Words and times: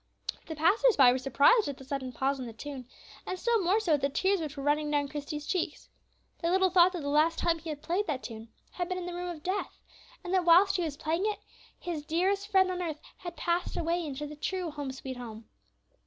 The 0.47 0.55
passers 0.55 0.97
by 0.97 1.11
were 1.11 1.19
surprised 1.19 1.67
at 1.67 1.77
the 1.77 1.83
sudden 1.83 2.11
pause 2.11 2.39
in 2.39 2.47
the 2.47 2.53
tune, 2.53 2.87
and 3.27 3.37
still 3.37 3.63
more 3.63 3.79
so 3.79 3.93
at 3.93 4.01
the 4.01 4.09
tears 4.09 4.39
which 4.41 4.57
were 4.57 4.63
running 4.63 4.89
down 4.89 5.07
Christie's 5.07 5.45
cheeks. 5.45 5.89
They 6.41 6.49
little 6.49 6.71
thought 6.71 6.93
that 6.93 7.03
the 7.03 7.07
last 7.07 7.37
time 7.37 7.59
he 7.59 7.69
had 7.69 7.83
played 7.83 8.07
that 8.07 8.23
tune 8.23 8.49
had 8.71 8.89
been 8.89 8.97
in 8.97 9.05
the 9.05 9.13
room 9.13 9.29
of 9.29 9.43
death, 9.43 9.79
and 10.23 10.33
that 10.33 10.43
whilst 10.43 10.77
he 10.77 10.81
was 10.81 10.97
playing 10.97 11.27
it 11.27 11.37
his 11.79 12.03
dearest 12.03 12.47
friend 12.47 12.71
on 12.71 12.81
earth 12.81 12.99
had 13.17 13.35
passed 13.37 13.77
away 13.77 14.03
into 14.03 14.25
the 14.25 14.35
true 14.35 14.71
"Home, 14.71 14.91
sweet 14.91 15.17
Home." 15.17 15.47